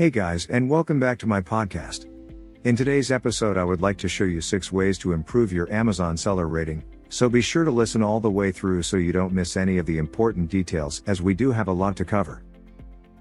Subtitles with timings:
[0.00, 2.06] Hey guys, and welcome back to my podcast.
[2.64, 6.16] In today's episode, I would like to show you 6 ways to improve your Amazon
[6.16, 9.58] seller rating, so be sure to listen all the way through so you don't miss
[9.58, 12.42] any of the important details as we do have a lot to cover.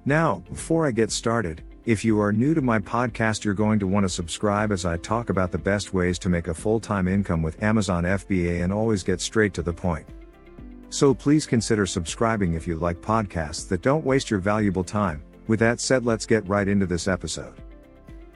[0.05, 3.87] Now, before I get started, if you are new to my podcast, you're going to
[3.87, 7.09] want to subscribe as I talk about the best ways to make a full time
[7.09, 10.07] income with Amazon FBA and always get straight to the point.
[10.91, 15.21] So please consider subscribing if you like podcasts that don't waste your valuable time.
[15.49, 17.55] With that said, let's get right into this episode.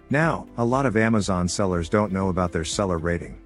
[0.09, 3.39] Now, a lot of Amazon sellers don't know about their seller rating.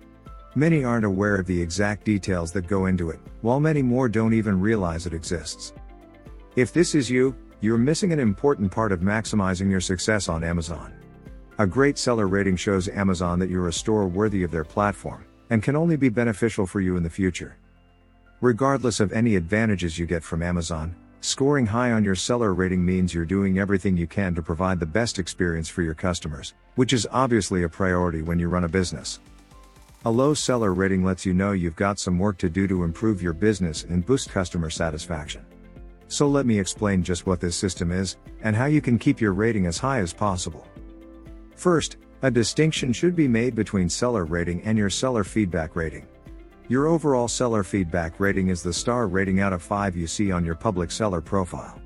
[0.55, 4.34] Many aren't aware of the exact details that go into it, while many more don't
[4.34, 5.73] even realize it exists.
[6.55, 10.94] If this is you, you're missing an important part of maximizing your success on Amazon.
[11.59, 15.61] A great seller rating shows Amazon that you're a store worthy of their platform, and
[15.61, 17.58] can only be beneficial for you in the future.
[18.39, 20.95] Regardless of any advantages you get from Amazon,
[21.27, 24.86] scoring high on your seller rating means you're doing everything you can to provide the
[24.86, 29.20] best experience for your customers, which is obviously a priority when you run a business.
[30.05, 33.22] A low seller rating lets you know you've got some work to do to improve
[33.22, 35.45] your business and boost customer satisfaction.
[36.08, 39.33] So let me explain just what this system is, and how you can keep your
[39.33, 40.66] rating as high as possible.
[41.58, 46.08] First, a distinction should be made between seller rating and your seller feedback rating.
[46.70, 50.44] Your overall seller feedback rating is the star rating out of 5 you see on
[50.44, 51.82] your public seller profile.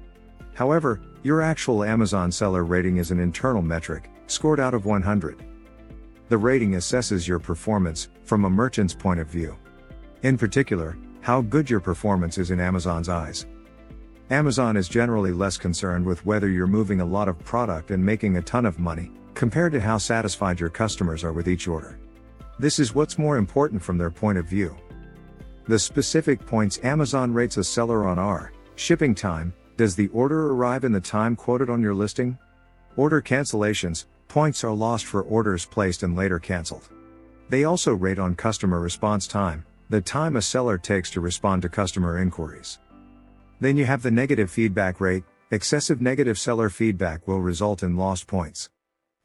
[0.56, 5.46] However, your actual Amazon seller rating is an internal metric, scored out of 100.
[6.30, 9.56] The rating assesses your performance from a merchant's point of view.
[10.24, 13.46] In particular, how good your performance is in Amazon's eyes.
[14.32, 18.38] Amazon is generally less concerned with whether you're moving a lot of product and making
[18.38, 22.00] a ton of money, compared to how satisfied your customers are with each order.
[22.62, 24.78] This is what's more important from their point of view.
[25.67, 30.84] The specific points Amazon rates a seller on are shipping time, does the order arrive
[30.84, 32.38] in the time quoted on your listing?
[32.98, 36.88] Order cancellations, points are lost for orders placed and later canceled.
[37.50, 41.69] They also rate on customer response time, the time a seller takes to respond to
[41.69, 42.78] customer inquiries.
[43.59, 45.24] Then you have the negative feedback rate.
[45.50, 48.69] Excessive negative seller feedback will result in lost points.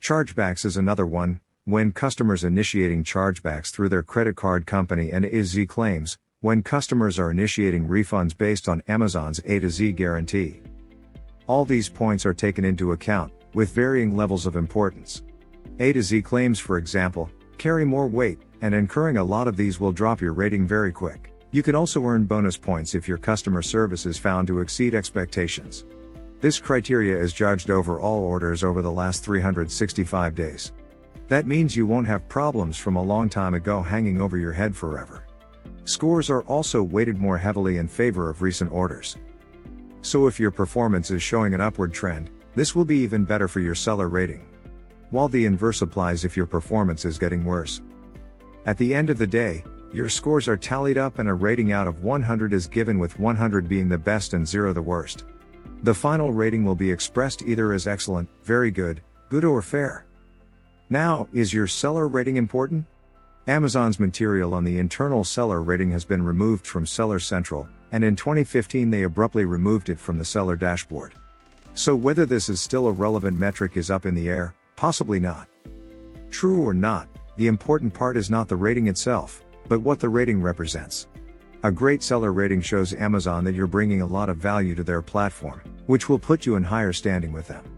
[0.00, 5.42] Chargebacks is another one, when customers initiating chargebacks through their credit card company and A
[5.42, 10.60] Z claims, when customers are initiating refunds based on Amazon's A to Z guarantee.
[11.48, 15.24] All these points are taken into account, with varying levels of importance.
[15.80, 17.28] A to Z claims, for example,
[17.58, 21.32] carry more weight, and incurring a lot of these will drop your rating very quick.
[21.50, 25.84] You can also earn bonus points if your customer service is found to exceed expectations.
[26.40, 30.70] This criteria is judged over all orders over the last 365 days.
[31.28, 34.76] That means you won't have problems from a long time ago hanging over your head
[34.76, 35.24] forever.
[35.84, 39.16] Scores are also weighted more heavily in favor of recent orders.
[40.02, 43.60] So if your performance is showing an upward trend, this will be even better for
[43.60, 44.46] your seller rating.
[45.10, 47.80] While the inverse applies if your performance is getting worse.
[48.64, 51.86] At the end of the day, your scores are tallied up and a rating out
[51.86, 55.24] of 100 is given with 100 being the best and 0 the worst.
[55.82, 60.05] The final rating will be expressed either as excellent, very good, good or fair.
[60.88, 62.86] Now, is your seller rating important?
[63.48, 68.14] Amazon's material on the internal seller rating has been removed from Seller Central, and in
[68.14, 71.14] 2015 they abruptly removed it from the seller dashboard.
[71.74, 75.48] So whether this is still a relevant metric is up in the air, possibly not.
[76.30, 80.40] True or not, the important part is not the rating itself, but what the rating
[80.40, 81.08] represents.
[81.64, 85.02] A great seller rating shows Amazon that you're bringing a lot of value to their
[85.02, 87.75] platform, which will put you in higher standing with them.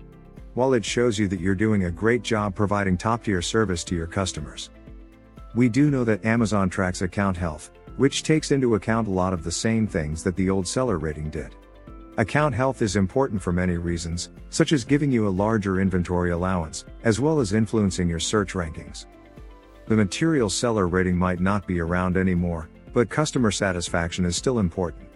[0.59, 3.95] While it shows you that you're doing a great job providing top tier service to
[3.95, 4.71] your customers.
[5.55, 9.45] We do know that Amazon tracks account health, which takes into account a lot of
[9.45, 11.55] the same things that the old seller rating did.
[12.17, 16.85] Account health is important for many reasons, such as giving you a larger inventory allowance,
[17.05, 19.07] as well as influencing your search rankings.
[19.87, 25.09] The material seller rating might not be around anymore, but customer satisfaction is still important.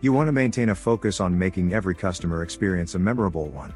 [0.00, 3.72] You want to maintain a focus on making every customer experience a memorable one.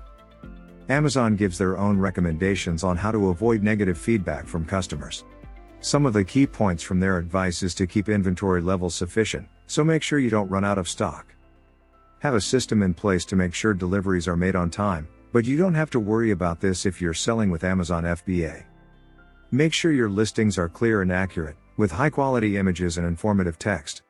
[0.90, 5.24] Amazon gives their own recommendations on how to avoid negative feedback from customers.
[5.80, 9.82] Some of the key points from their advice is to keep inventory levels sufficient, so
[9.82, 11.34] make sure you don't run out of stock.
[12.20, 15.56] Have a system in place to make sure deliveries are made on time, but you
[15.56, 18.64] don't have to worry about this if you're selling with Amazon FBA.
[19.50, 24.02] Make sure your listings are clear and accurate, with high quality images and informative text.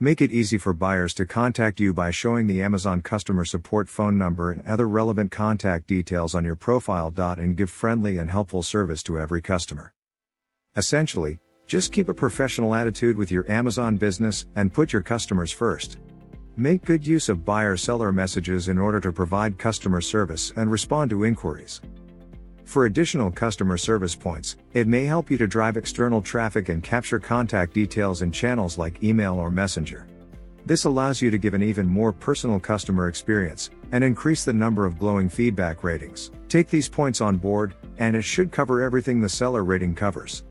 [0.00, 4.18] Make it easy for buyers to contact you by showing the Amazon customer support phone
[4.18, 7.12] number and other relevant contact details on your profile.
[7.16, 9.94] And give friendly and helpful service to every customer.
[10.76, 11.38] Essentially,
[11.68, 15.98] just keep a professional attitude with your Amazon business and put your customers first.
[16.56, 21.10] Make good use of buyer seller messages in order to provide customer service and respond
[21.10, 21.80] to inquiries.
[22.64, 27.20] For additional customer service points, it may help you to drive external traffic and capture
[27.20, 30.06] contact details in channels like email or messenger.
[30.66, 34.86] This allows you to give an even more personal customer experience and increase the number
[34.86, 36.30] of glowing feedback ratings.
[36.48, 40.42] Take these points on board, and it should cover everything the seller rating covers.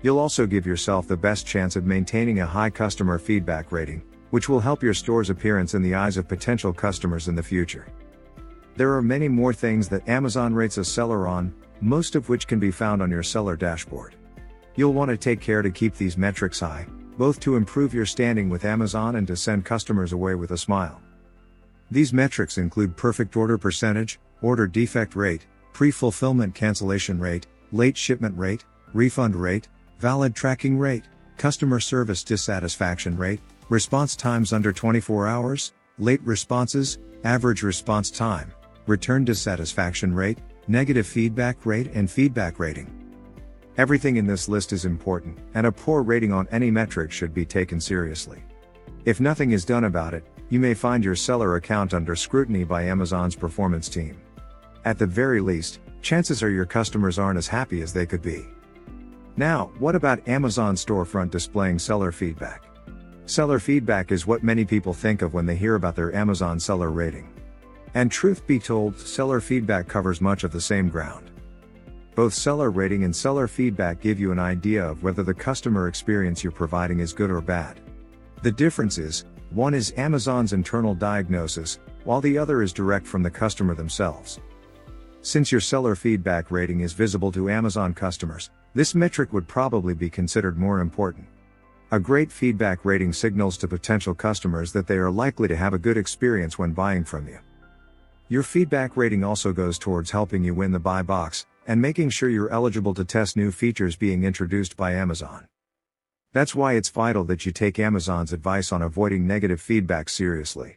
[0.00, 4.48] You'll also give yourself the best chance of maintaining a high customer feedback rating, which
[4.48, 7.86] will help your store's appearance in the eyes of potential customers in the future.
[8.78, 12.60] There are many more things that Amazon rates a seller on, most of which can
[12.60, 14.14] be found on your seller dashboard.
[14.76, 16.86] You'll want to take care to keep these metrics high,
[17.18, 21.02] both to improve your standing with Amazon and to send customers away with a smile.
[21.90, 28.64] These metrics include perfect order percentage, order defect rate, pre-fulfillment cancellation rate, late shipment rate,
[28.94, 29.66] refund rate,
[29.98, 31.02] valid tracking rate,
[31.36, 33.40] customer service dissatisfaction rate,
[33.70, 38.52] response times under 24 hours, late responses, average response time,
[38.88, 42.90] return dissatisfaction rate, negative feedback rate, and feedback rating.
[43.76, 47.44] Everything in this list is important, and a poor rating on any metric should be
[47.44, 48.42] taken seriously.
[49.04, 52.84] If nothing is done about it, you may find your seller account under scrutiny by
[52.84, 54.20] Amazon's performance team.
[54.84, 58.46] At the very least, chances are your customers aren't as happy as they could be.
[59.36, 62.64] Now, what about Amazon storefront displaying seller feedback?
[63.26, 66.90] Seller feedback is what many people think of when they hear about their Amazon seller
[66.90, 67.28] rating.
[67.94, 71.30] And truth be told, seller feedback covers much of the same ground.
[72.14, 76.42] Both seller rating and seller feedback give you an idea of whether the customer experience
[76.42, 77.80] you're providing is good or bad.
[78.42, 83.30] The difference is, one is Amazon's internal diagnosis, while the other is direct from the
[83.30, 84.40] customer themselves.
[85.22, 90.10] Since your seller feedback rating is visible to Amazon customers, this metric would probably be
[90.10, 91.26] considered more important.
[91.90, 95.78] A great feedback rating signals to potential customers that they are likely to have a
[95.78, 97.38] good experience when buying from you.
[98.30, 102.28] Your feedback rating also goes towards helping you win the buy box and making sure
[102.28, 105.46] you're eligible to test new features being introduced by Amazon.
[106.34, 110.76] That's why it's vital that you take Amazon's advice on avoiding negative feedback seriously.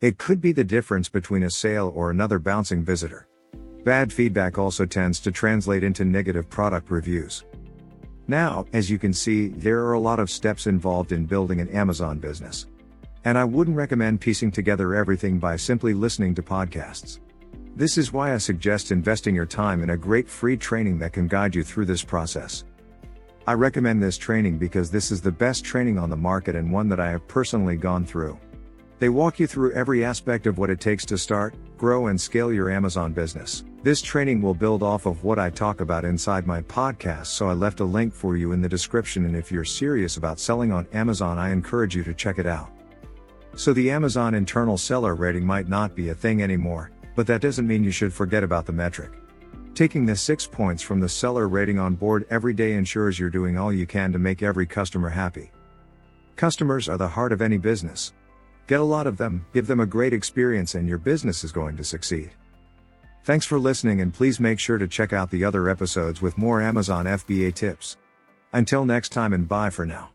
[0.00, 3.26] It could be the difference between a sale or another bouncing visitor.
[3.82, 7.44] Bad feedback also tends to translate into negative product reviews.
[8.28, 11.68] Now, as you can see, there are a lot of steps involved in building an
[11.70, 12.66] Amazon business.
[13.24, 17.20] And I wouldn't recommend piecing together everything by simply listening to podcasts.
[17.76, 21.26] This is why I suggest investing your time in a great free training that can
[21.26, 22.64] guide you through this process.
[23.46, 26.88] I recommend this training because this is the best training on the market and one
[26.88, 28.38] that I have personally gone through.
[29.00, 32.52] They walk you through every aspect of what it takes to start, grow, and scale
[32.52, 33.64] your Amazon business.
[33.82, 37.52] This training will build off of what I talk about inside my podcast, so I
[37.54, 39.26] left a link for you in the description.
[39.26, 42.73] And if you're serious about selling on Amazon, I encourage you to check it out.
[43.56, 47.66] So the Amazon internal seller rating might not be a thing anymore, but that doesn't
[47.66, 49.12] mean you should forget about the metric.
[49.74, 53.58] Taking the six points from the seller rating on board every day ensures you're doing
[53.58, 55.50] all you can to make every customer happy.
[56.36, 58.12] Customers are the heart of any business.
[58.66, 61.76] Get a lot of them, give them a great experience, and your business is going
[61.76, 62.30] to succeed.
[63.24, 66.60] Thanks for listening, and please make sure to check out the other episodes with more
[66.60, 67.96] Amazon FBA tips.
[68.52, 70.13] Until next time, and bye for now.